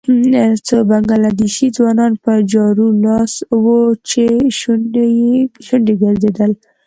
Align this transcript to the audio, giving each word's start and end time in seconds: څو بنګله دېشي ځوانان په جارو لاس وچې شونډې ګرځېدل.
څو 0.67 0.77
بنګله 0.89 1.29
دېشي 1.39 1.67
ځوانان 1.77 2.13
په 2.23 2.31
جارو 2.51 2.87
لاس 3.03 3.33
وچې 3.63 4.29
شونډې 5.67 5.93
ګرځېدل. 6.01 6.51